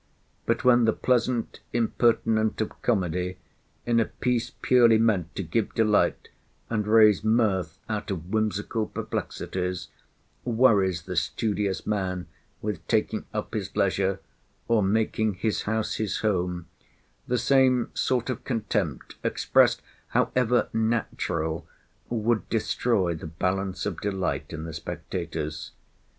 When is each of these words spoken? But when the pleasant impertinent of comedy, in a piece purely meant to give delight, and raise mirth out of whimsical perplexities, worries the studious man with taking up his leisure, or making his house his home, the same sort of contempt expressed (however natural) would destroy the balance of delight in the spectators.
But 0.47 0.63
when 0.63 0.85
the 0.85 0.93
pleasant 0.93 1.59
impertinent 1.73 2.59
of 2.59 2.81
comedy, 2.81 3.37
in 3.85 3.99
a 3.99 4.05
piece 4.05 4.49
purely 4.63 4.97
meant 4.97 5.35
to 5.35 5.43
give 5.43 5.75
delight, 5.75 6.29
and 6.71 6.87
raise 6.87 7.23
mirth 7.23 7.77
out 7.87 8.09
of 8.09 8.31
whimsical 8.33 8.87
perplexities, 8.87 9.89
worries 10.43 11.03
the 11.03 11.15
studious 11.15 11.85
man 11.85 12.25
with 12.63 12.87
taking 12.87 13.25
up 13.31 13.53
his 13.53 13.75
leisure, 13.77 14.19
or 14.67 14.81
making 14.81 15.35
his 15.35 15.61
house 15.69 15.97
his 15.97 16.21
home, 16.21 16.65
the 17.27 17.37
same 17.37 17.91
sort 17.93 18.31
of 18.31 18.43
contempt 18.43 19.17
expressed 19.23 19.83
(however 20.07 20.67
natural) 20.73 21.67
would 22.09 22.49
destroy 22.49 23.13
the 23.13 23.27
balance 23.27 23.85
of 23.85 24.01
delight 24.01 24.51
in 24.51 24.63
the 24.63 24.73
spectators. 24.73 25.73